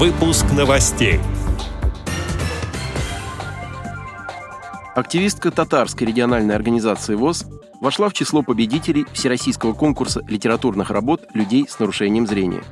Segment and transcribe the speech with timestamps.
[0.00, 1.20] Выпуск новостей.
[4.94, 7.44] Активистка татарской региональной организации ВОЗ
[7.82, 12.62] вошла в число победителей Всероссийского конкурса литературных работ людей с нарушением зрения.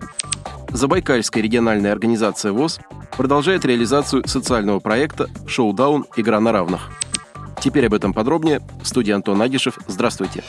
[0.71, 2.81] Забайкальская региональная организация ВОЗ
[3.15, 6.07] продолжает реализацию социального проекта «Шоу-даун.
[6.17, 6.89] Игра на равных».
[7.61, 8.63] Теперь об этом подробнее.
[8.83, 9.79] В студии Антон Агишев.
[9.87, 10.43] Здравствуйте.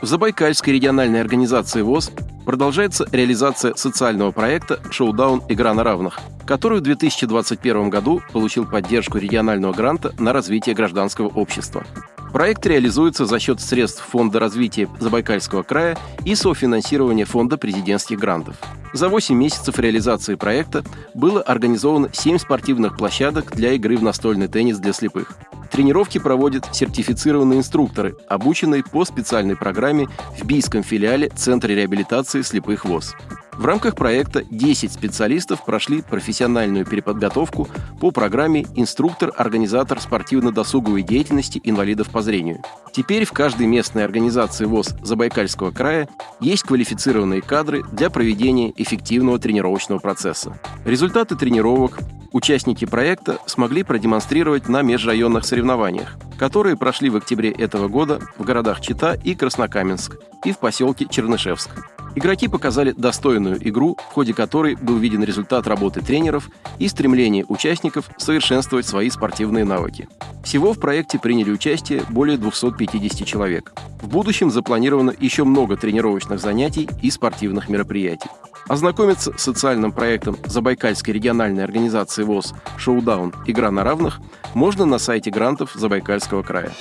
[0.00, 2.10] В Забайкальской региональной организации ВОЗ
[2.44, 5.42] продолжается реализация социального проекта «Шоудаун.
[5.48, 11.84] Игра на равных», который в 2021 году получил поддержку регионального гранта на развитие гражданского общества.
[12.32, 18.56] Проект реализуется за счет средств Фонда развития Забайкальского края и софинансирования Фонда президентских грантов.
[18.94, 20.82] За 8 месяцев реализации проекта
[21.14, 25.36] было организовано 7 спортивных площадок для игры в настольный теннис для слепых.
[25.72, 30.06] Тренировки проводят сертифицированные инструкторы, обученные по специальной программе
[30.38, 33.16] в Бийском филиале Центра реабилитации слепых ВОЗ.
[33.54, 37.68] В рамках проекта 10 специалистов прошли профессиональную переподготовку
[38.00, 42.62] по программе «Инструктор-организатор спортивно-досуговой деятельности инвалидов по зрению».
[42.92, 46.06] Теперь в каждой местной организации ВОЗ Забайкальского края
[46.40, 50.58] есть квалифицированные кадры для проведения эффективного тренировочного процесса.
[50.84, 51.98] Результаты тренировок
[52.32, 58.80] участники проекта смогли продемонстрировать на межрайонных соревнованиях, которые прошли в октябре этого года в городах
[58.80, 61.70] Чита и Краснокаменск и в поселке Чернышевск.
[62.14, 68.10] Игроки показали достойную игру, в ходе которой был виден результат работы тренеров и стремление участников
[68.18, 70.08] совершенствовать свои спортивные навыки.
[70.44, 73.72] Всего в проекте приняли участие более 250 человек.
[74.02, 78.28] В будущем запланировано еще много тренировочных занятий и спортивных мероприятий.
[78.72, 83.34] Ознакомиться с социальным проектом Забайкальской региональной организации ВОЗ «Шоудаун.
[83.44, 84.18] Игра на равных»
[84.54, 86.72] можно на сайте грантов Забайкальского края.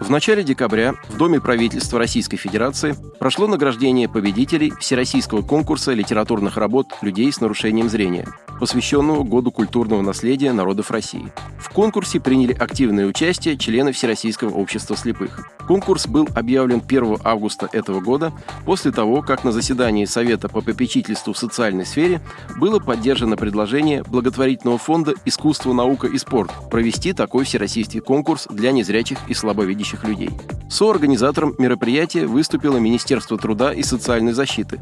[0.00, 6.88] В начале декабря в Доме правительства Российской Федерации прошло награждение победителей Всероссийского конкурса литературных работ
[7.00, 8.28] людей с нарушением зрения,
[8.60, 11.32] посвященного Году культурного наследия народов России.
[11.58, 15.53] В конкурсе приняли активное участие члены Всероссийского общества слепых.
[15.66, 18.32] Конкурс был объявлен 1 августа этого года
[18.66, 22.20] после того, как на заседании Совета по попечительству в социальной сфере
[22.56, 29.18] было поддержано предложение благотворительного фонда «Искусство, наука и спорт» провести такой всероссийский конкурс для незрячих
[29.28, 30.30] и слабовидящих людей.
[30.68, 34.80] Соорганизатором мероприятия выступило Министерство труда и социальной защиты.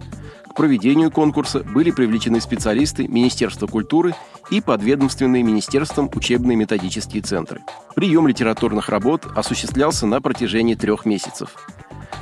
[0.48, 4.15] К проведению конкурса были привлечены специалисты Министерства культуры
[4.52, 7.62] и подведомственные министерством учебные методические центры.
[7.96, 11.56] Прием литературных работ осуществлялся на протяжении трех месяцев.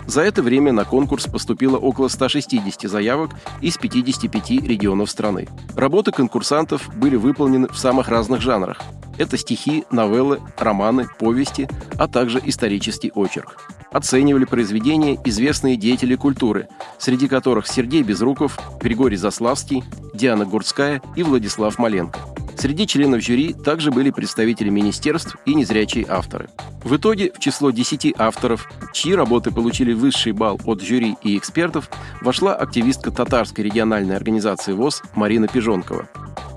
[0.06, 5.48] За это время на конкурс поступило около 160 заявок из 55 регионов страны.
[5.74, 8.80] Работы конкурсантов были выполнены в самых разных жанрах.
[9.18, 13.56] Это стихи, новеллы, романы, повести, а также исторический очерк.
[13.92, 19.82] Оценивали произведения известные деятели культуры, среди которых Сергей Безруков, Григорий Заславский,
[20.14, 22.20] Диана Гурцкая и Владислав Маленко.
[22.60, 26.50] Среди членов жюри также были представители министерств и незрячие авторы.
[26.84, 31.90] В итоге в число 10 авторов, чьи работы получили высший балл от жюри и экспертов,
[32.20, 36.06] вошла активистка татарской региональной организации ВОЗ Марина Пижонкова.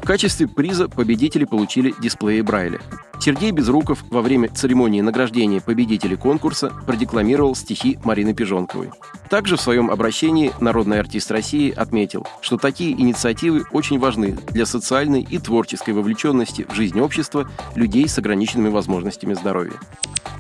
[0.04, 2.82] В качестве приза победители получили дисплеи Брайля.
[3.22, 8.92] Сергей Безруков во время церемонии награждения победителей конкурса продекламировал стихи Марины Пижонковой.
[9.30, 15.22] Также в своем обращении народный артист России отметил, что такие инициативы очень важны для социальной
[15.22, 19.80] и творческой вовлеченности в жизнь общества людей с ограниченными возможностями здоровья.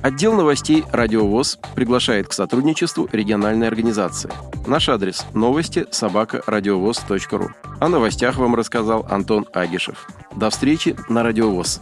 [0.01, 4.29] Отдел новостей «Радиовоз» приглашает к сотрудничеству региональной организации.
[4.67, 7.51] Наш адрес– новости собака радиовоз.ру.
[7.83, 10.07] О новостях вам рассказал Антон Агишев.
[10.33, 11.81] До встречи на «Радиовоз».